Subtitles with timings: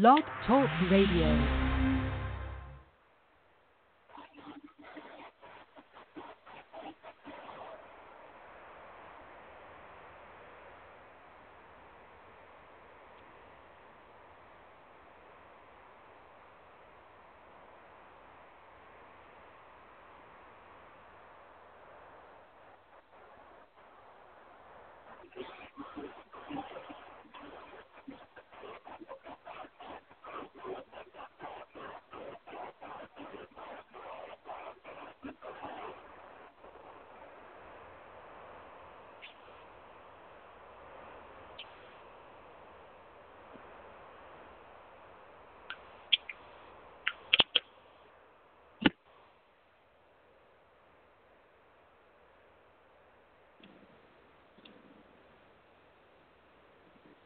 [0.00, 1.63] Blog Talk Radio.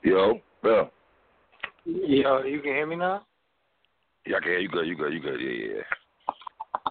[0.08, 0.90] Yo, Bill.
[1.84, 3.26] Yo, you can hear me now?
[4.26, 4.86] Yeah, I can hear you good.
[4.86, 5.12] You good.
[5.12, 5.40] You good.
[5.40, 5.82] Yeah, yeah.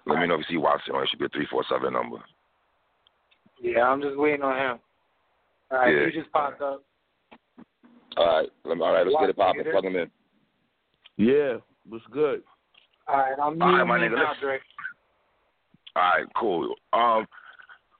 [0.05, 0.95] Let me know if you see Watson.
[0.95, 2.17] It should be a three four seven number.
[3.61, 4.79] Yeah, I'm just waiting on him.
[5.71, 6.05] All right, Yeah.
[6.05, 6.83] you just popped up.
[8.17, 8.49] All right.
[8.63, 9.05] Let me, all right.
[9.05, 9.63] Let's get it popping.
[9.71, 10.11] Plug him in.
[11.17, 11.57] Yeah,
[11.89, 12.43] what's good?
[13.07, 14.61] All right, I'm All right, muting my nigga, now, Drake.
[15.95, 16.25] All right.
[16.35, 16.75] Cool.
[16.93, 17.25] Um,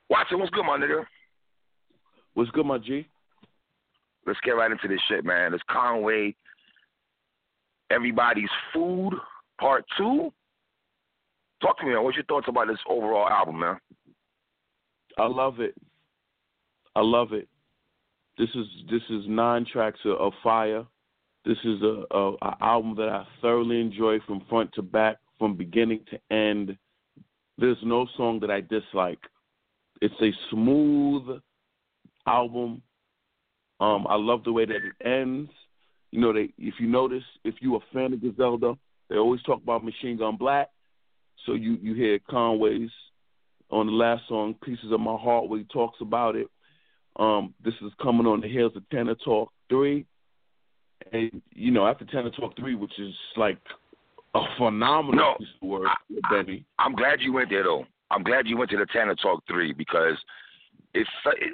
[0.10, 1.06] Watson, what's good, my nigga?
[2.36, 3.08] What's good, my G?
[4.28, 5.53] Let's get right into this shit, man.
[5.53, 6.36] It's Conway.
[7.89, 9.14] Everybody's Food
[9.59, 10.33] Part Two.
[11.61, 12.03] Talk to me, man.
[12.03, 13.78] What's your thoughts about this overall album, man?
[15.17, 15.75] I love it.
[16.94, 17.48] I love it.
[18.38, 20.86] This is this is nine tracks of, of fire.
[21.45, 25.55] This is a, a, a album that I thoroughly enjoy from front to back, from
[25.55, 26.78] beginning to end.
[27.58, 29.20] There's no song that I dislike.
[30.02, 31.39] It's a smooth
[32.28, 32.81] album.
[33.80, 35.50] Um, I love the way that it ends.
[36.11, 38.78] You know, they if you notice, if you're a fan of Griselda,
[39.09, 40.70] they always talk about Machine Gun Black.
[41.45, 42.89] So you you hear Conway's
[43.70, 46.48] on the last song, Pieces of My Heart, where he talks about it.
[47.17, 50.05] Um, this is coming on the heels of Tana Talk 3.
[51.11, 53.58] And, you know, after Tana Talk 3, which is like
[54.36, 56.66] a phenomenal No, piece of work with Benny.
[56.80, 57.86] I'm glad you went there though.
[58.11, 60.17] I'm glad you went to the Tana Talk three because
[61.02, 61.08] if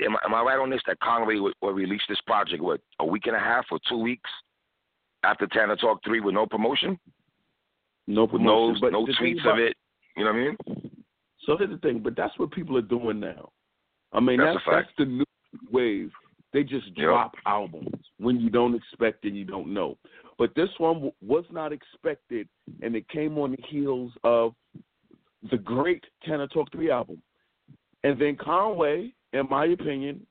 [0.05, 2.81] am, I- am I right on this that Conway will, will release this project what
[2.99, 4.29] a week and a half or two weeks
[5.23, 6.99] after Tana Talk three with no promotion,
[8.07, 9.75] No with no but no tweets about- of it.
[10.15, 10.57] You know what I mean?
[11.45, 13.49] So here's the thing, but that's what people are doing now.
[14.11, 15.25] I mean, That's that's that's the new
[15.71, 16.11] wave.
[16.53, 16.95] They just Yep.
[16.97, 19.97] drop albums when you don't expect and you don't know.
[20.37, 22.47] But this one w- was not expected,
[22.83, 24.53] and it came on the heels of
[25.49, 27.21] the great Tana Talk Three album,
[28.03, 30.25] and then Conway, in my opinion,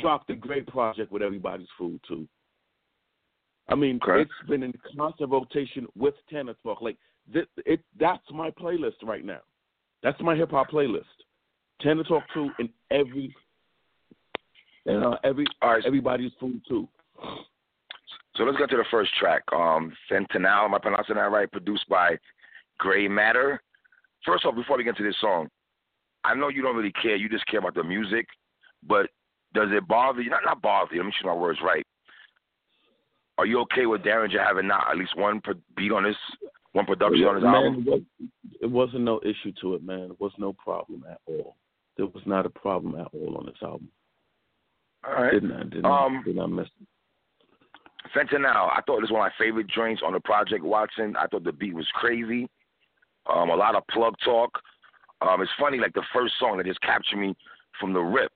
[0.00, 2.26] dropped a great project with Everybody's Food too.
[3.68, 4.22] I mean, Okay.
[4.22, 6.80] it's been in constant rotation with Tana Talk.
[6.80, 6.96] Like,
[7.32, 9.40] th- it, that's my playlist right now.
[10.02, 11.04] That's my hip hop playlist.
[11.80, 13.34] To talk to in every
[14.86, 15.84] and uh, every right.
[15.84, 16.88] everybody's food too.
[18.36, 19.42] So let's get to the first track.
[19.52, 21.50] Um, Fentanyl, am I pronouncing that right?
[21.50, 22.16] Produced by
[22.78, 23.60] Gray Matter.
[24.24, 25.48] First off, before we get to this song,
[26.26, 27.16] I know you don't really care.
[27.16, 28.26] You just care about the music.
[28.86, 29.10] But
[29.54, 30.30] does it bother you?
[30.30, 31.00] Not not bother you.
[31.00, 31.86] Let me choose my words right.
[33.38, 35.42] Are you okay with Daringer having not at least one
[35.76, 36.16] beat on this,
[36.72, 37.84] one production on his man, album?
[37.86, 38.02] it, was,
[38.62, 40.10] it wasn't no issue to it, man.
[40.10, 41.56] It was no problem at all.
[41.96, 43.88] There was not a problem at all on this album.
[45.06, 45.32] All right.
[45.32, 45.64] Did not I?
[45.64, 46.86] did Um, not, did not miss it.
[48.14, 50.64] Fentanyl, I thought this was one of my favorite joints on the project.
[50.64, 52.48] Watson, I thought the beat was crazy.
[53.28, 54.58] Um, a lot of plug talk.
[55.22, 57.34] Um, it's funny, like the first song that just captured me
[57.80, 58.32] from the rip.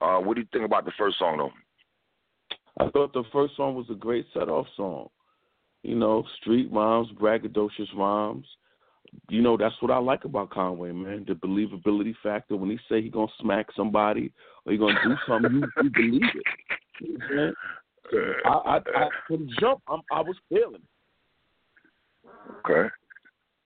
[0.00, 1.52] Uh, what do you think about the first song, though?
[2.78, 5.08] I thought the first song was a great set off song.
[5.82, 8.46] You know, street rhymes, braggadocious rhymes.
[9.28, 11.24] You know, that's what I like about Conway, man.
[11.28, 12.56] The believability factor.
[12.56, 14.32] When he say he gonna smack somebody
[14.64, 16.44] or he gonna do something, you, you believe it.
[17.00, 17.54] You know I'm?
[18.44, 20.82] I, I, I from jump, I'm, I was feeling.
[22.24, 22.70] it.
[22.70, 22.88] Okay.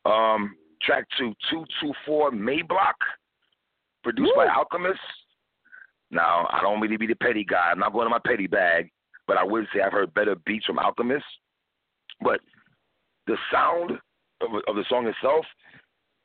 [0.05, 0.55] Um,
[0.88, 2.96] track two, two two four Mayblock,
[4.02, 4.99] produced by Alchemist.
[6.11, 7.69] Now, I don't really be the petty guy.
[7.70, 8.90] I'm not going to my petty bag,
[9.26, 11.26] but I would say I've heard better beats from Alchemist.
[12.23, 12.40] But
[13.26, 13.93] the sound
[14.40, 15.44] of, of the song itself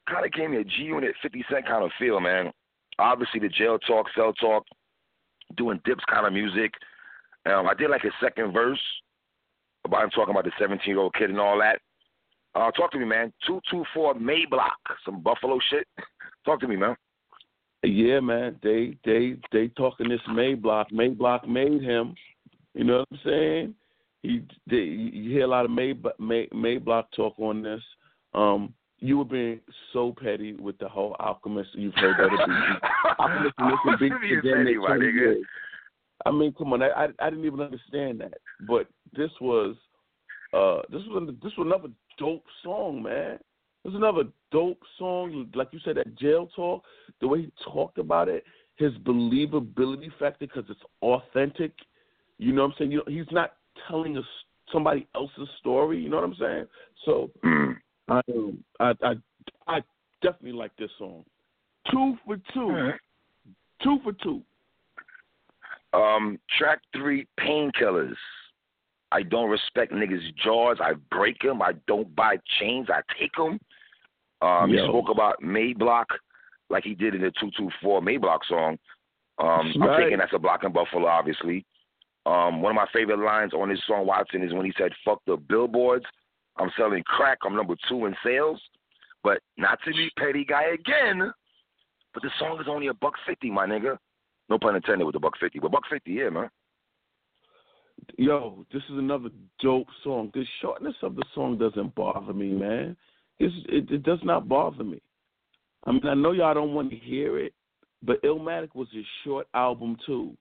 [0.10, 2.52] kind of gave me a G Unit 50 Cent kind of feel, man.
[3.00, 4.64] Obviously, the jail talk, cell talk,
[5.58, 6.72] doing dips kind of music.
[7.46, 8.80] Um, I did like his second verse
[9.84, 11.80] about him talking about the 17 year old kid and all that.
[12.56, 13.34] Uh, talk to me, man.
[13.48, 15.88] 224 Mayblock, some Buffalo shit.
[16.46, 16.96] talk to me, man.
[17.84, 18.58] Yeah, man.
[18.64, 20.92] They they they talking this Mayblock.
[20.92, 22.16] Mayblock made him.
[22.74, 23.76] You know what I'm saying?
[24.24, 24.86] he did.
[24.88, 27.82] You hear a lot of May May Mayblock talk on this.
[28.34, 29.60] Um, you were being
[29.92, 31.70] so petty with the whole Alchemist.
[31.74, 32.80] You've heard that.
[33.20, 34.66] Alchemist and beat again.
[34.66, 35.42] Petty,
[36.26, 36.82] I mean, come on.
[36.82, 38.36] I, I I didn't even understand that,
[38.66, 39.76] but this was
[40.54, 43.40] uh this was this was another dope song, man.
[43.84, 45.50] This was another dope song.
[45.56, 46.84] Like you said, that jail talk,
[47.22, 48.44] the way he talked about it,
[48.76, 51.74] his believability factor because it's authentic.
[52.38, 52.92] You know what I'm saying?
[52.92, 53.54] You know, he's not
[53.88, 54.26] telling us
[54.72, 56.00] somebody else's story.
[56.00, 56.66] You know what I'm saying?
[57.06, 57.30] So.
[58.10, 59.14] I, um, I I
[59.68, 59.82] I
[60.22, 61.24] definitely like this song.
[61.92, 62.70] Two for two.
[62.70, 62.96] Right.
[63.84, 64.42] Two for two.
[65.94, 68.16] Um, track three, painkillers.
[69.14, 70.78] I don't respect niggas' jaws.
[70.82, 71.62] I break them.
[71.62, 72.88] I don't buy chains.
[72.90, 73.60] I take them.
[74.42, 76.06] Um, he spoke about Mayblock
[76.70, 78.78] like he did in the 224 Mayblock song.
[79.38, 79.90] Um, right.
[79.90, 81.64] I'm thinking that's a block in Buffalo, obviously.
[82.26, 85.22] Um, one of my favorite lines on his song Watson is when he said, "Fuck
[85.28, 86.06] the billboards,
[86.58, 87.40] I'm selling crack.
[87.46, 88.62] I'm number two in sales."
[89.24, 91.32] But not to be petty guy again.
[92.14, 93.98] But the song is only a buck fifty, my nigga.
[94.50, 96.50] No pun intended with the buck fifty, but buck fifty, yeah, man.
[98.18, 99.30] Yo, this is another
[99.60, 100.32] dope song.
[100.34, 102.96] The shortness of the song doesn't bother me, man.
[103.40, 105.02] It's, it, it does not bother me.
[105.86, 107.54] I mean, I know y'all don't want to hear it,
[108.02, 110.36] but Illmatic was a short album too.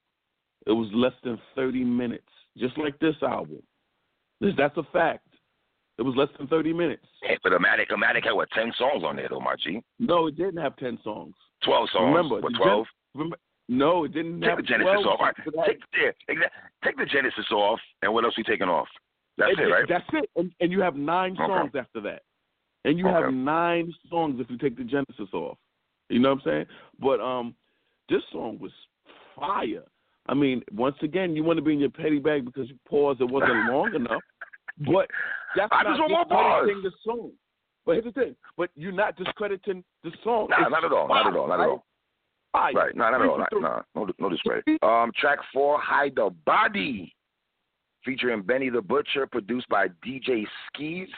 [0.67, 3.63] It was less than 30 minutes, just like this album.
[4.41, 5.27] That's a fact.
[5.99, 7.05] It was less than 30 minutes.
[7.23, 9.83] Hey, but Illmatic, Illmatic had what, 10 songs on there, though, my G?
[9.99, 11.35] No, it didn't have 10 songs.
[11.65, 12.15] 12 songs.
[12.15, 12.87] Remember, what, 12?
[13.15, 13.37] remember,
[13.73, 15.21] no, it didn't take the Genesis 12 off.
[15.21, 15.67] Right.
[15.67, 15.81] Take,
[16.29, 16.35] yeah,
[16.85, 18.89] take the Genesis off, and what else we taking off?
[19.39, 19.85] That's and, it, right?
[19.89, 20.29] That's it.
[20.37, 21.47] And, and you have nine Okay.
[21.47, 22.23] songs after that.
[22.85, 23.23] And you Okay.
[23.23, 25.57] have nine songs if you take the Genesis off.
[26.11, 26.67] You know what I'm saying?
[26.99, 27.55] But um,
[28.11, 28.73] this song was
[29.35, 29.85] fire.
[30.29, 33.21] I mean, once again, you want to be in your petty bag because you paused.
[33.23, 34.23] It wasn't long enough.
[34.81, 35.09] But
[35.57, 36.67] that's I not just want more pause.
[36.67, 37.31] discrediting the song.
[37.87, 38.37] But here's the thing.
[38.57, 40.49] But you're not discrediting the song.
[40.51, 41.09] Nah, It's not at all.
[41.09, 41.49] Not at all.
[41.49, 41.85] Not at all.
[42.53, 42.73] Fire.
[42.73, 42.95] Right.
[42.95, 43.47] No, not at Three all.
[43.51, 44.65] for Not, no, no discredit.
[44.83, 47.15] Um, track four, Hide the Body,
[48.05, 50.45] featuring Benny the Butcher, produced by DJ
[50.77, 51.09] Skizz.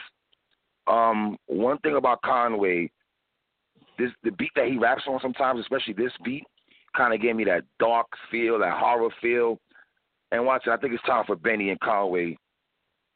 [0.87, 2.89] Um, one thing about Conway,
[3.97, 6.45] this the beat that he raps on sometimes, especially this beat,
[6.95, 9.59] kind of gave me that dark feel, that horror feel.
[10.31, 12.37] And watch it, I think it's time for Benny and Conway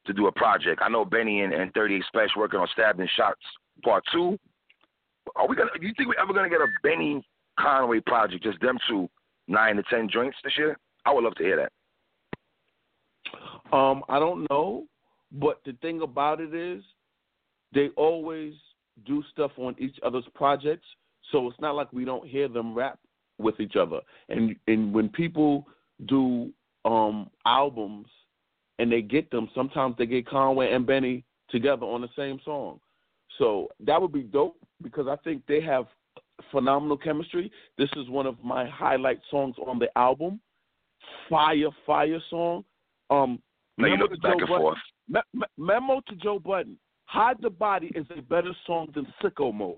[0.06, 0.82] to do a project.
[0.84, 3.40] I know Benny and, and 38 Spesh working on Stabbed and Shots
[3.84, 4.38] Part Two.
[5.36, 5.70] Are we gonna?
[5.80, 7.24] Do you think we're ever gonna get a Benny
[7.60, 9.10] Conway project, just them two,
[9.48, 10.78] nine to ten joints this year?
[11.06, 11.72] I would love to hear that.
[13.76, 14.86] Um, I don't know,
[15.32, 16.84] but the thing about it is,
[17.74, 18.54] they always
[19.06, 20.88] do stuff on each other's projects,
[21.32, 23.00] so it's not like we don't hear them rap
[23.38, 24.00] with each other.
[24.30, 25.68] And and when people
[26.08, 26.52] do
[26.86, 28.08] um albums
[28.80, 32.80] and they get them, sometimes they get Conway and Benny together on the same song.
[33.38, 35.86] So that would be dope because I think they have
[36.52, 37.52] phenomenal chemistry.
[37.78, 40.40] This is one of my highlight songs on the album.
[41.30, 42.64] Fire, fire song.
[43.10, 43.42] Um,
[43.78, 44.62] No, Memo look to back Joe and Budden.
[44.62, 44.78] forth.
[45.08, 46.78] Me- me- memo to Joe Budden.
[47.06, 49.78] Hide the Body is a better song than Sicko Mode.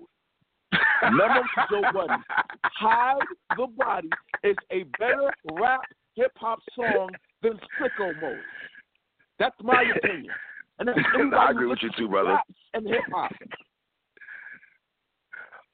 [1.12, 2.22] Memo to Joe Budden.
[2.64, 3.16] Hide
[3.56, 4.08] the Body
[4.44, 5.80] is a better rap
[6.14, 7.10] hip hop song
[7.42, 8.38] than Sicko Mode.
[9.38, 10.32] That's my opinion.
[10.78, 10.98] And that's
[11.38, 12.38] I agree with you too, brother.
[12.74, 13.32] And hip hop.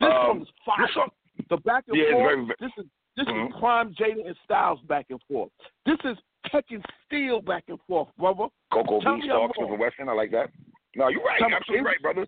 [0.00, 0.86] This Um, song is fire.
[0.86, 1.10] this song-
[1.48, 2.24] the back and Yeah, forth.
[2.28, 3.48] very- very- this is this Mhm.
[3.48, 5.50] is prime Jada and Styles back and forth.
[5.84, 8.46] This is Tekken Steel back and forth, brother.
[8.72, 9.72] Coco Tell Beach me I'm Talk, Smith wrong.
[9.72, 10.08] and Wesson.
[10.08, 10.50] I like that.
[10.94, 11.38] No, you're right.
[11.40, 12.26] Tell me- Absolutely right, brother.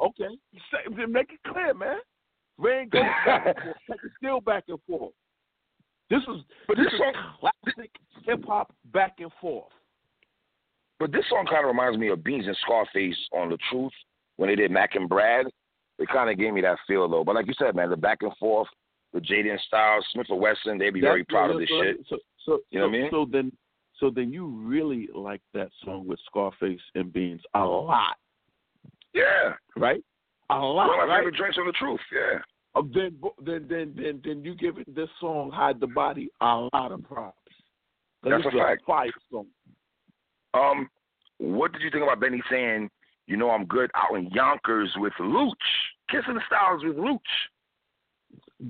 [0.00, 0.38] Okay.
[0.70, 2.00] Say, make it clear, man.
[2.58, 4.04] Rain goes back and forth.
[4.04, 5.14] It still back and forth.
[6.08, 7.90] This is But this this is classic
[8.24, 9.72] hip hop back and forth.
[10.98, 13.92] But this song kind of reminds me of Beans and Scarface on The Truth
[14.36, 15.46] when they did Mac and Brad.
[16.02, 17.24] It kind of gave me that feel though.
[17.24, 18.68] But like you said, man, the back and forth,
[19.12, 21.96] the Jaden Styles, Smith and Wesson, they'd be very proud of this so, shit.
[22.08, 23.10] So, so, You know so, what I mean?
[23.10, 23.52] So then,
[24.00, 28.16] so then you really like that song with Scarface and Beans a lot,
[29.14, 29.54] Yeah.
[29.76, 30.02] right?
[30.50, 31.18] A lot, One of my right?
[31.20, 32.00] favorite drinks on The Truth.
[32.12, 32.40] Yeah.
[32.74, 36.68] Uh, then, then, then, then, then you give it this song "Hide the Body" a
[36.72, 37.36] lot of props.
[38.22, 38.84] That's a fact.
[38.86, 39.46] fire song.
[40.54, 40.88] Um,
[41.38, 42.88] what did you think about Benny saying,
[43.32, 45.56] you know, I'm good out in Yonkers with Louch,
[46.10, 47.20] kissing the styles with Louch?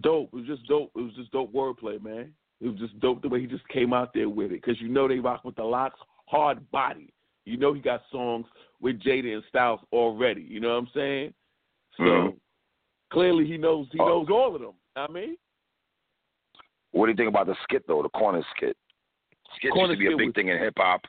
[0.00, 0.28] dope.
[0.32, 0.92] It was just dope.
[0.96, 2.32] It was just dope wordplay, man.
[2.60, 4.88] It was just dope the way he just came out there with it because you
[4.88, 7.12] know they rock with the locks, hard body.
[7.44, 8.46] You know he got songs
[8.80, 10.42] with Jada and Styles already.
[10.42, 11.34] You know what I'm saying?
[11.96, 12.40] So Mhm.
[13.10, 14.06] clearly he knows he Oh.
[14.06, 14.74] knows all of them.
[14.94, 15.36] I mean,
[16.92, 18.76] What do you think about the skit though, the corner skit?
[19.56, 21.06] Skits Corner used to be a big was- thing in hip hop.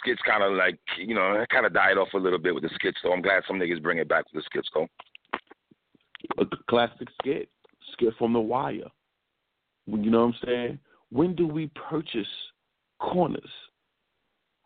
[0.00, 2.62] Skits kind of like you know it kind of died off a little bit with
[2.62, 2.98] the skits.
[3.02, 4.68] So I'm glad some niggas bring it back with the skits.
[4.72, 4.86] Go.
[6.38, 7.48] A classic skit,
[7.92, 8.82] skit from The Wire.
[9.86, 10.78] You know what I'm saying?
[11.10, 12.26] When do we purchase
[13.00, 13.50] corners?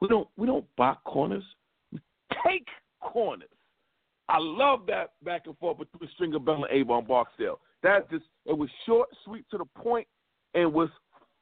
[0.01, 0.29] We don't.
[0.37, 1.45] We don't buy corners.
[1.93, 2.01] We
[2.47, 2.67] take
[3.01, 3.49] corners.
[4.29, 7.61] I love that back and forth between Stringer Bell and Avon Barksdale.
[7.83, 10.07] That just it was short, sweet, to the point,
[10.55, 10.89] and was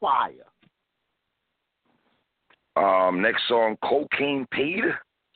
[0.00, 0.32] fire.
[3.12, 4.85] Um, next song, Cocaine Paid.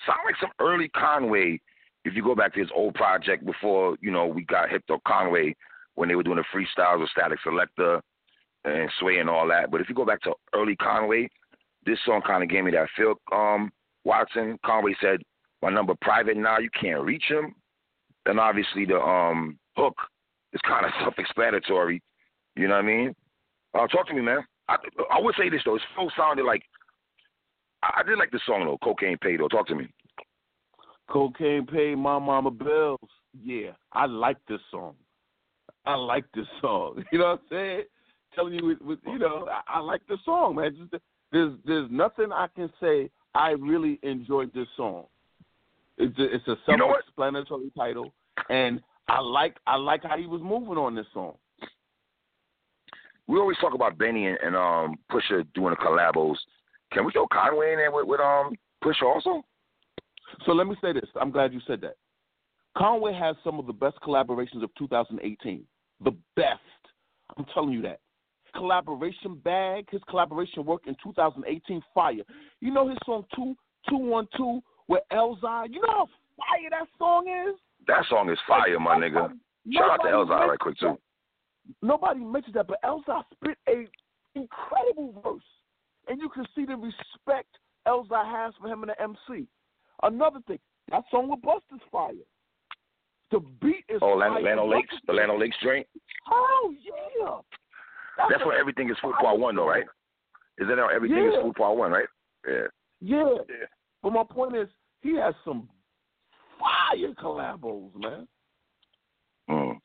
[0.06, 1.61] Sound like some early Conway.
[2.04, 4.99] If you go back to his old project before, you know, we got hip to
[5.06, 5.54] Conway
[5.95, 8.00] when they were doing the freestyles with Statik Selektah
[8.64, 9.71] and Sway and all that.
[9.71, 11.28] But if you go back to early Conway,
[11.85, 13.14] this song kind of gave me that feel.
[13.33, 13.71] Um,
[14.04, 15.21] Watson Conway said,
[15.62, 16.59] "My number private now.
[16.59, 17.54] You can't reach him."
[18.26, 19.97] And obviously the um hook
[20.52, 22.00] is kind of self-explanatory.
[22.54, 23.14] You know what I mean?
[23.75, 24.45] Uh, talk to me, man.
[24.68, 24.76] I,
[25.12, 25.76] I would say this though.
[25.76, 26.62] It still sounded like
[27.83, 28.78] I, did like the song though.
[28.83, 29.49] Cocaine Paid though.
[29.49, 29.88] Talk to me.
[31.09, 32.99] Cocaine paid my mama bills.
[33.42, 34.95] Yeah, I like this song.
[35.85, 37.04] I like this song.
[37.12, 37.83] You know what I'm saying?
[38.35, 40.76] Telling you, with, with you know, I, I like the song, man.
[40.76, 41.02] Just,
[41.33, 43.11] there's there's nothing I can say.
[43.35, 45.04] I really enjoyed this song.
[45.99, 48.12] It's a, it's a You know self-explanatory title,
[48.50, 51.35] and I like I like how he was moving on this song.
[53.28, 56.37] We always talk about Benny and, and um Pusha doing the collabos.
[56.92, 59.42] Can we throw Conway in there with, with um Pusha also?
[60.44, 61.08] So let me say this.
[61.20, 61.96] I'm glad you said that.
[62.76, 65.64] Conway has some of the best collaborations of 2018.
[66.04, 66.60] The best.
[67.36, 68.00] I'm telling you that.
[68.54, 72.14] Collaboration bag, his collaboration work in 2018, fire.
[72.60, 73.54] You know his song two
[73.88, 75.68] two one two with Elzhi.
[75.70, 77.58] You know how fire that song is.
[77.86, 79.32] That song is fire, my nigga.
[79.72, 80.98] Shout out to Nobody Elzhi right quick too.
[81.82, 83.86] Nobody mentions that, but Elzhi spit a
[84.34, 85.42] incredible verse,
[86.08, 87.48] and you can see the respect
[87.86, 89.46] Elzhi has for him and the MC.
[90.02, 90.58] Another thing,
[90.90, 92.12] that song with Busta's fire.
[93.30, 94.30] The beat is Oh, fire.
[94.30, 95.86] Lano, Lano Lakes, the Lano Lakes joint.
[96.30, 97.38] Oh yeah.
[98.28, 99.84] That's a where everything is food part one, though, right?
[100.58, 101.30] Is that how everything Yeah.
[101.38, 102.08] is food part one, right?
[102.46, 102.66] Yeah.
[103.00, 103.34] Yeah.
[103.48, 103.66] Yeah.
[104.02, 104.68] But my point is,
[105.02, 105.68] he has some
[106.58, 108.28] fire collabos, man.
[109.50, 109.78] Mm.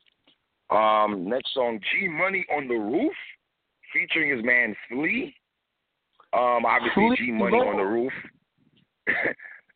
[0.70, 3.12] Um, next song, G Money on the Roof,
[3.92, 5.34] featuring his man Flea.
[6.32, 8.12] Um, obviously G Money on the roof.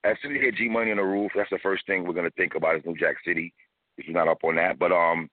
[0.04, 2.14] as soon as you hear G Money on the roof, that's the first thing we're
[2.14, 3.52] gonna think about is New Jack City.
[3.98, 5.28] If you're not up on that, but um,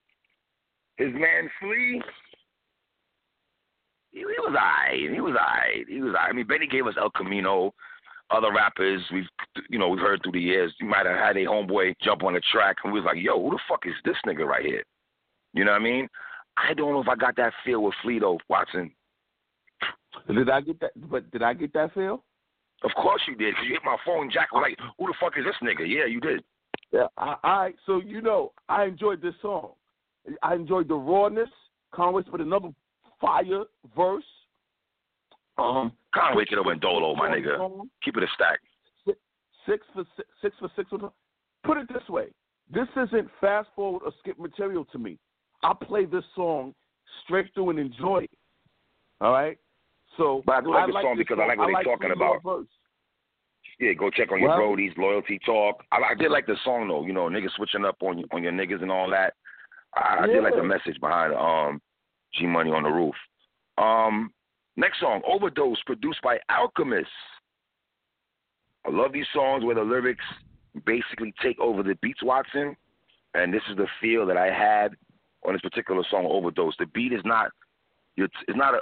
[0.96, 2.00] his man Flea,
[4.12, 5.10] he, he was alright.
[5.12, 5.86] He was alright.
[5.88, 6.30] He was alright.
[6.30, 7.72] I mean, Benny gave us El Camino.
[8.30, 9.28] Other rappers we've
[9.68, 10.74] you know we've heard through the years.
[10.80, 13.40] You might have had a homeboy jump on the track and we was like, yo,
[13.40, 14.82] who the fuck is this nigga right here?
[15.52, 16.08] You know what I mean?
[16.56, 18.90] I don't know if I got that feel with Flea though, Watson.
[20.28, 20.92] Did I get that?
[21.10, 22.24] But did I get that feel?
[22.82, 24.30] Of course you did, because you hit my phone.
[24.30, 26.42] Jack was like, "Who the fuck is this nigga?" Yeah, you did.
[26.92, 27.06] Yeah.
[27.16, 29.72] I, I so you know I enjoyed this song.
[30.42, 31.48] I enjoyed the rawness.
[31.92, 32.68] Conway put another
[33.20, 33.64] fire
[33.96, 34.24] verse.
[35.56, 37.56] Um, Conway could have went dolo, my nigga.
[37.56, 37.88] Song.
[38.04, 38.60] Keep it a stack.
[39.66, 40.90] six for six, six for six.
[41.64, 42.26] Put it this way:
[42.72, 45.18] this isn't fast forward or skip material to me.
[45.62, 46.74] I play this song
[47.24, 48.30] straight through and enjoy it.
[49.20, 49.58] All right.
[50.16, 52.10] So But I do like the song this because I like what they like talking
[52.12, 52.66] about.
[53.80, 55.82] Yeah, go check on your Well- roadies, loyalty talk.
[55.90, 57.04] I, I did like the song though.
[57.04, 59.34] You know, niggas switching up on on your niggas and all that.
[59.96, 61.80] I, I did like the message behind um
[62.34, 63.14] G Money on the roof.
[63.78, 64.32] Um,
[64.76, 67.08] next song, Overdose, produced by Alchemist.
[68.86, 70.24] I love these songs where the lyrics
[70.84, 72.76] basically take over the beats, Watson.
[73.34, 74.94] And this is the feel that I had
[75.44, 76.74] on this particular song, Overdose.
[76.78, 77.50] The beat is not,
[78.16, 78.80] it's, it's not a.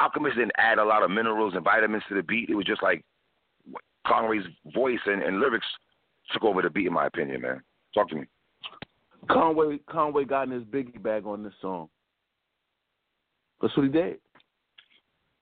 [0.00, 2.48] Alchemist didn't add a lot of minerals and vitamins to the beat.
[2.48, 3.04] It was just like
[4.06, 5.66] Conway's voice and, and lyrics
[6.32, 7.62] took over the beat, in my opinion, man.
[7.94, 8.24] Talk to me.
[9.30, 11.88] Conway Conway got in his biggie bag on this song.
[13.60, 14.18] That's what he did.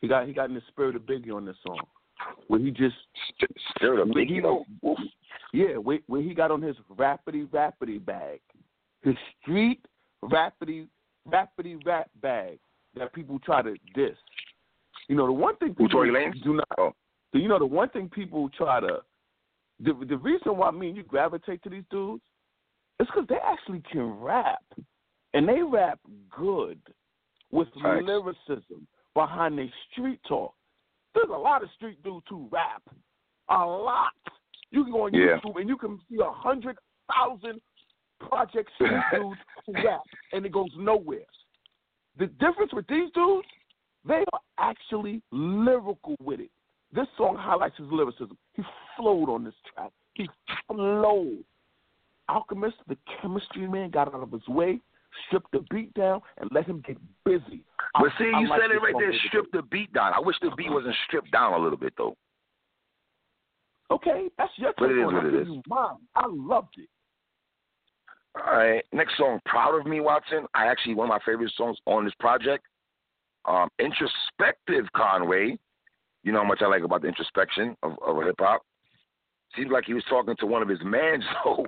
[0.00, 1.80] He got he got in the spirit of Biggie on this song,
[2.48, 2.94] where he just
[3.40, 3.46] the
[3.80, 4.42] He biggie
[4.82, 4.98] was-
[5.52, 8.40] yeah, where, where he got on his rapidy rapidy bag,
[9.02, 9.84] his street
[10.24, 10.86] rapidy
[11.28, 12.58] rapidy rap bag
[12.96, 14.16] that people try to diss.
[15.08, 15.88] You know the one thing people
[16.44, 16.68] do not.
[16.78, 16.92] Oh.
[17.32, 18.98] Do you know the one thing people try to
[19.80, 22.22] the the reason why me and you gravitate to these dudes
[23.00, 24.62] is because they actually can rap,
[25.34, 25.98] and they rap
[26.36, 26.80] good
[27.52, 28.04] with Facts.
[28.04, 30.54] lyricism behind their street talk.
[31.14, 32.82] There's a lot of street dudes who rap,
[33.50, 34.12] a lot.
[34.70, 35.38] You can go on Yeah.
[35.44, 36.76] YouTube and you can see a hundred
[37.14, 37.60] thousand
[38.18, 40.00] Project Street dudes who rap,
[40.32, 41.20] and it goes nowhere.
[42.18, 43.46] The difference with these dudes,
[44.06, 46.50] they are actually lyrical with it.
[46.92, 48.36] this song highlights his lyricism.
[48.54, 48.62] He
[48.96, 49.90] flowed on this track.
[50.14, 50.28] He
[50.66, 51.44] flowed.
[52.28, 54.80] Alchemist, the chemistry man, got out of his way,
[55.26, 57.62] stripped the beat down, and let him get busy.
[57.94, 59.08] But I, see, I you like said it right there.
[59.08, 60.12] really Strip the beat down.
[60.12, 62.16] I wish the beat wasn't stripped down a little bit though.
[63.90, 65.96] Okay, that's your take But it is what it you mine.
[66.16, 66.88] I loved it.
[68.36, 68.84] All right.
[68.92, 70.46] Next song, Proud of Me, Watson.
[70.54, 72.64] I actually one of my favorite songs on this project.
[73.46, 75.58] Um, introspective Conway.
[76.22, 78.62] You know how much I like about the introspection of, of hip hop.
[79.56, 81.66] Seems like he was talking to one of his mans though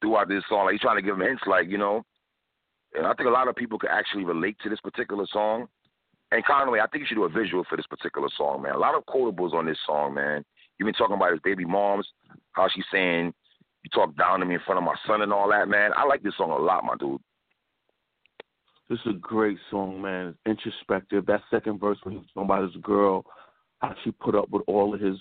[0.00, 0.66] throughout this song.
[0.66, 2.02] Like he's trying to give him hints, like you know.
[2.94, 5.66] And I think a lot of people could actually relate to this particular song.
[6.32, 8.74] And Conway, I think you should do a visual for this particular song, man.
[8.74, 10.44] A lot of quotables on this song, man.
[10.78, 12.06] You've been talking about his baby moms,
[12.52, 13.32] how she's saying
[13.82, 15.92] you talk down to me in front of my son and all that, man.
[15.96, 17.20] I like this song a lot, my dude.
[18.88, 20.28] This is a great song, man.
[20.28, 21.26] It's introspective.
[21.26, 23.24] That second verse when he was talking about his girl,
[23.80, 25.16] how she put up with all of his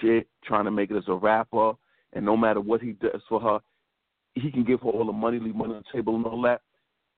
[0.00, 1.72] shit, trying to make it as a rapper,
[2.12, 3.58] and no matter what he does for her,
[4.34, 6.60] he can give her all the money, leave money on the table and all that.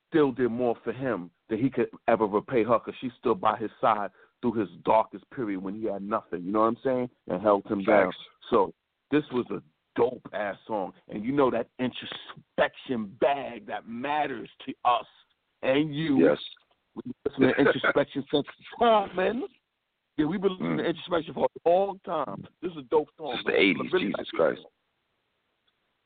[0.08, 3.56] Still did more for him than he could ever repay her because she stood by
[3.58, 4.10] his side
[4.40, 6.44] through his darkest period when he had nothing.
[6.44, 7.10] You know what I'm saying?
[7.28, 8.12] And held him down.
[8.50, 8.72] So
[9.10, 9.62] this was a
[9.96, 15.06] dope ass song, and you know that introspection bag that matters to us
[15.64, 16.28] and you.
[16.28, 16.38] Yes.
[16.94, 18.47] We listen to introspection since
[18.78, 19.42] time, man.
[20.16, 20.88] Yeah, we've been listening to Mm.
[20.88, 22.47] introspection for a long time.
[22.62, 23.33] This is a dope song.
[23.35, 24.61] Since the 80s, Really Jesus like Christ.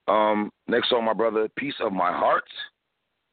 [0.06, 2.44] Um, next song, my brother, Piece of My Heart.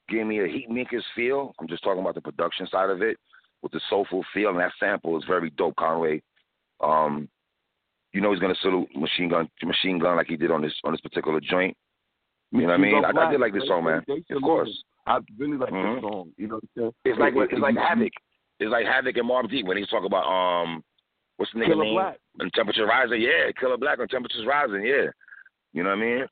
[0.09, 1.53] Gave me a Heatmakerz feel.
[1.59, 3.17] I'm just talking about the production side of it
[3.63, 6.21] with the soulful feel, and that sample is very dope, Conway.
[6.81, 7.27] Um,
[8.13, 10.91] you know he's gonna salute Machine Gun Machine Gun like he did on this on
[10.91, 11.75] this particular joint.
[12.51, 13.03] You know what I mean?
[13.03, 14.03] I, I did like this song, man.
[14.29, 14.69] Of course.
[15.07, 15.95] I really like Mhm.
[15.95, 16.33] this song.
[16.37, 16.93] You know what I'm saying?
[17.05, 18.13] It's like It- it's like Havoc.
[18.59, 20.83] It's like Havoc and Mobb Deep when he talk about um
[21.37, 21.93] what's the nigga Killer name?
[21.95, 22.19] Black.
[22.39, 25.09] And temperature rising, yeah, Killer Black on temperatures rising, yeah.
[25.73, 26.29] You know what I mean?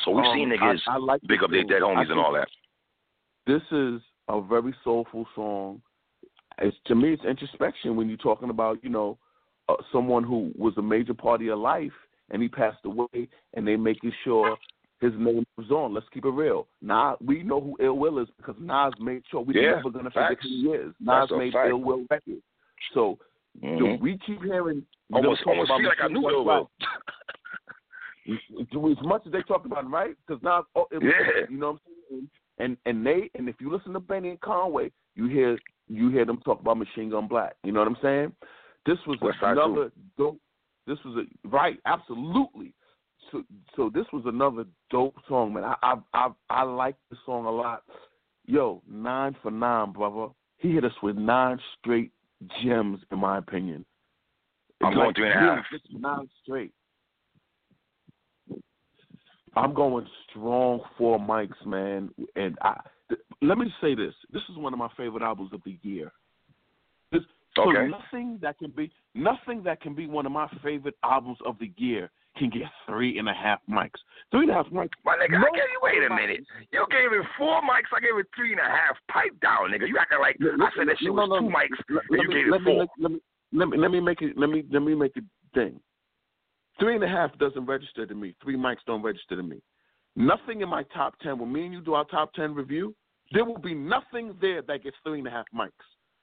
[0.00, 2.48] So we've Um, seen niggas I like big up their dead homies and all that.
[3.46, 5.82] This is a very soulful song.
[6.58, 9.18] It's to me, it's introspection when you're talking about you know
[9.68, 11.92] uh, someone who was a major part of your life
[12.30, 14.56] and he passed away, and they making sure
[15.00, 15.92] his name was on.
[15.94, 16.66] Let's keep it real.
[16.80, 20.10] Nas, we know who Ill Will is because Nas made sure we're Yeah, never gonna
[20.10, 20.94] forget who he is.
[21.00, 21.68] That's Nas a made fact.
[21.70, 22.42] Ill Will records.
[22.92, 23.18] So
[23.62, 23.78] Mhm.
[23.78, 26.44] so we keep hearing Almost talk almost about feel like I knew Ill.
[26.44, 26.70] Will.
[28.26, 30.16] As much as they talked about him, right?
[30.26, 31.46] Because now, oh, it was, Yeah.
[31.50, 32.30] you know what I'm saying.
[32.58, 36.24] And and they and if you listen to Benny and Conway, you hear you hear
[36.24, 37.56] them talk about Machine Gun Black.
[37.64, 38.34] You know what I'm saying?
[38.86, 40.38] This was West another dope.
[40.86, 42.72] This was a right, absolutely.
[43.34, 43.42] So
[43.74, 45.64] so this was another dope song, man.
[45.64, 47.82] I I I, I like this song a lot.
[48.46, 50.28] Yo, nine for nine, brother.
[50.58, 52.12] He hit us with nine straight
[52.62, 53.84] gems, in my opinion.
[54.82, 56.72] I'm It's going like three and a just Nine straight.
[59.56, 62.10] I'm going strong four mics, man.
[62.36, 65.60] And I th- let me say this: this is one of my favorite albums of
[65.64, 66.12] the year.
[67.10, 67.22] This,
[67.56, 71.58] so nothing that can be nothing that can be one of my favorite albums of
[71.58, 74.00] the year can get three and a half mics.
[74.30, 74.90] Three and a half mics.
[75.04, 76.44] My nigga, No- I gave you wait a minute.
[76.72, 78.96] You gave it four mics, I gave it three and a half.
[79.10, 79.86] Pipe down, nigga.
[79.88, 82.34] You acting like I said that shit No, was no, two mics Let, you me,
[82.34, 82.80] gave let it me four.
[82.80, 83.20] make, let me
[83.52, 85.78] let me let me make it let me let me make it thing.
[86.80, 88.34] Three and a half doesn't register to me.
[88.42, 89.62] Three mics don't register to me.
[90.16, 91.38] Nothing in my top ten.
[91.38, 92.94] When me and you do our top ten review,
[93.32, 95.70] there will be nothing there that gets three and a half mics.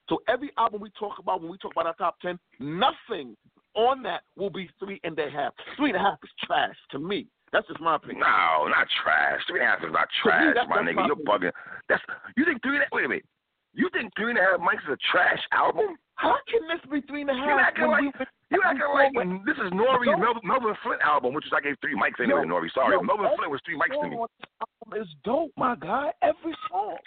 [0.09, 3.37] So every album we talk about when we talk about our top ten, nothing
[3.75, 5.53] on that will be three and a half.
[5.77, 7.27] Three and a half is trash to me.
[7.51, 8.19] That's just my opinion.
[8.21, 9.41] No, not trash.
[9.47, 11.07] Three and a half is not me, trash, that's- my nigga.
[11.07, 11.51] You're bugging.
[11.89, 12.01] That's
[12.37, 13.25] you think three and a wait a minute.
[13.73, 15.95] You think three and a half mics is a trash album?
[16.15, 17.45] How can this be three and a half?
[17.47, 21.01] You're acting like we- you acting like when- this is Nori's Don't- Melvin, Melvin Flynt
[21.01, 22.41] album, which is I gave three mics anyway.
[22.41, 24.15] Yo, Nori, sorry, yo, Melvin Flynt was three mics to me.
[24.15, 26.11] song on this album is dope, my guy.
[26.21, 26.97] Every song.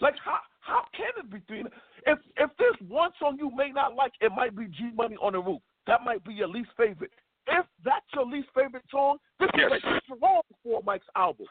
[0.00, 1.64] Like how how can it be three?
[2.06, 5.32] If if there's one song you may not like, it might be G Money on
[5.32, 5.60] the Roof.
[5.86, 7.12] That might be your least favorite.
[7.46, 9.72] If that's your least favorite song, this Yes.
[9.78, 11.46] is a strong Four Mike's album.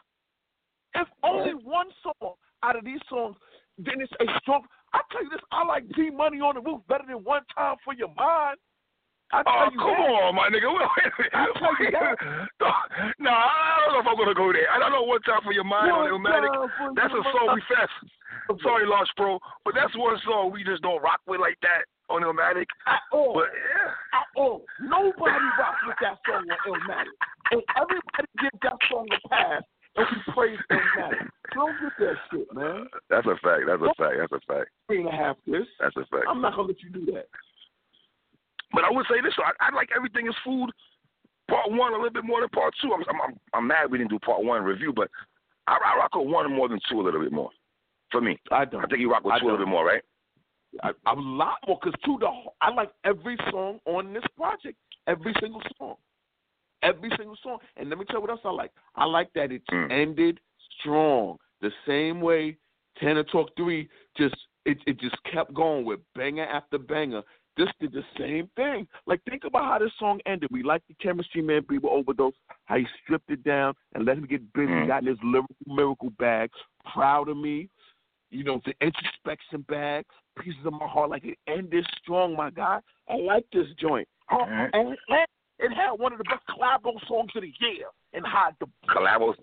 [0.94, 3.36] If only one song out of these songs,
[3.78, 4.64] then it's a strong.
[4.92, 7.76] I tell you this, I like G Money on the Roof better than One Time
[7.84, 8.58] for Your Mind.
[9.32, 10.22] I tell Oh, you come that.
[10.22, 10.70] on, my nigga.
[10.72, 12.16] Wait, wait, I'll tell you that.
[13.18, 14.70] no, I don't know if I'm gonna go there.
[14.70, 16.94] I don't know what time for your mind on One Illmatic.
[16.94, 18.62] That's a song we fest.
[18.62, 22.22] Sorry, Large Pro, but that's one song we just don't rock with like that on
[22.22, 22.66] Illmatic.
[22.86, 23.34] At all.
[23.34, 24.20] But yeah.
[24.20, 24.64] at all.
[24.80, 27.16] Nobody rocks with that song on Illmatic.
[27.52, 29.62] And everybody gives that song a pass
[29.96, 31.28] and we praise Illmatic.
[31.54, 32.86] Don't get that shit, man.
[33.08, 33.64] That's a fact.
[33.66, 34.16] That's a fact.
[34.18, 34.68] That's a fact.
[34.86, 35.66] Three and a half this.
[35.80, 36.26] That's a fact.
[36.28, 37.26] I'm not gonna let you do that.
[38.72, 40.70] But I would say this: I, I like everything is food.
[41.48, 42.92] Part one a little bit more than part two.
[42.92, 45.08] I'm I'm, I'm mad we didn't do part one review, but
[45.66, 47.50] I, I rock with one more than two a little bit more.
[48.10, 48.84] For me, I don't.
[48.84, 50.02] I think you rock with I two a little bit more, right?
[50.82, 52.28] I, a lot more because two the
[52.60, 55.96] I like every song on this project, every single song,
[56.82, 57.58] every single song.
[57.76, 58.70] And let me tell you what else I like.
[58.94, 59.90] I like that it Mm.
[59.90, 60.40] ended
[60.80, 62.56] strong, the same way
[62.98, 64.34] Tana Talk Three just
[64.64, 67.22] it it just kept going with banger after banger.
[67.56, 68.86] This did the same thing.
[69.06, 70.50] Like think about how this song ended.
[70.52, 71.62] We like the chemistry, man.
[71.62, 72.34] People overdose.
[72.66, 74.66] How he stripped it down and let him get busy.
[74.72, 74.86] Mm.
[74.86, 76.50] Got in his lyrical miracle bag.
[76.92, 77.70] Proud of me.
[78.30, 80.04] You know the introspection bag.
[80.42, 81.10] Pieces of my heart.
[81.10, 82.78] Like it ended strong, my guy.
[83.08, 84.06] I like this joint.
[84.30, 84.70] Oh, Mhm.
[84.72, 85.26] and, and
[85.58, 87.86] it had one of the best collabo songs of the year.
[88.12, 89.34] And how the Collabos.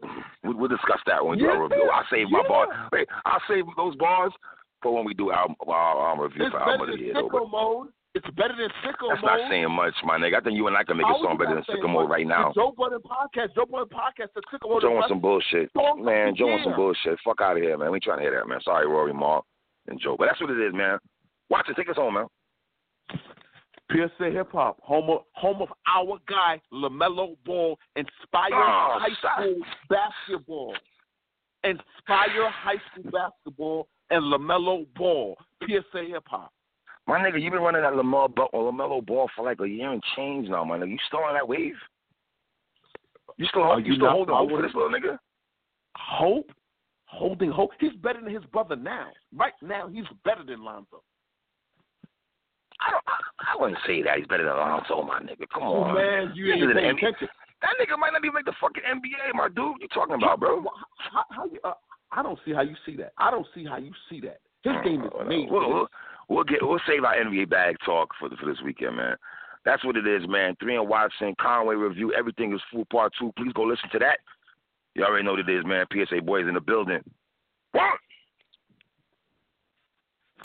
[0.43, 1.89] We, we'll discuss that when we do our Yeah, review.
[1.93, 2.47] I'll save my yeah.
[2.47, 2.69] bars.
[2.91, 4.34] Wait, I'll save those bars
[4.82, 7.13] for when we do our our, our review it's for album of the year.
[7.13, 7.89] though, mode.
[8.15, 9.39] It's better than sicko That's mode.
[9.41, 10.38] not saying much, my nigga.
[10.38, 12.49] I think you and I can make a song better than Sicko Mode right now.
[12.53, 13.56] The Joe Budden podcast.
[13.56, 14.29] Joe Budden podcast.
[14.36, 14.82] The sicko mode.
[14.84, 15.71] Joe on some bullshit.
[15.97, 17.17] Man, Joe on some bullshit.
[17.25, 17.89] Fuck out of here, man.
[17.91, 18.60] We trying to hear that, man.
[18.62, 19.45] Sorry, Rory, Mark,
[19.87, 20.15] and Joe.
[20.17, 20.97] But that's what it is, man.
[21.49, 21.75] Watch it.
[21.75, 22.27] Take us home, man.
[23.91, 29.39] PSA Hip Hop, home of, home of our guy LaMelo Ball, inspire Oh, high stop.
[29.39, 29.55] school
[29.89, 30.73] basketball,
[31.63, 35.37] inspire high school basketball, and LaMelo Ball.
[35.63, 36.51] PSA Hip Hop.
[37.05, 40.01] My nigga, you been running that Lamar ball, Lamelo ball for like a year and
[40.15, 40.91] change now, my nigga.
[40.91, 41.75] You still on that wave?
[43.37, 45.17] You still, Are you you still holding hope for this little nigga?
[45.97, 46.49] Hope,
[47.13, 47.71] holding hope.
[47.80, 49.08] He's better than his brother now.
[49.36, 51.02] Right now, he's better than Lonzo.
[52.82, 53.04] I don't.
[53.08, 55.45] I, I wouldn't say that he's better than Alonzo, my nigga.
[55.54, 57.28] Come Oh on, man, you ain't paying attention.
[57.62, 59.80] That nigga might not even make the fucking NBA, my dude.
[59.80, 60.63] You talking about, bro?
[61.12, 61.73] How, how you, uh,
[62.12, 63.13] I don't see how you see that.
[63.17, 64.39] I don't see how you see that.
[64.63, 65.49] His game is Uh, made.
[65.49, 65.88] We'll, we'll,
[66.28, 69.15] we'll get we'll save our NBA bag talk for the, for this weekend, man.
[69.63, 70.56] That's what it is, man.
[70.60, 72.12] Three and Watson, Conway review.
[72.13, 73.32] Everything is full part two.
[73.38, 74.19] Please go listen to that.
[74.95, 75.86] You already know what it is, man.
[75.91, 77.01] PSA boys in the building.
[77.71, 77.89] One.